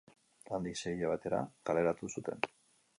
Handik 0.57 0.79
sei 0.79 0.95
hilabetera 1.03 1.43
kaleratu 1.71 2.13
zuten. 2.17 2.53